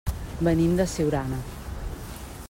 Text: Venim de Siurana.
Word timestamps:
Venim 0.47 0.71
de 0.79 0.87
Siurana. 0.93 1.39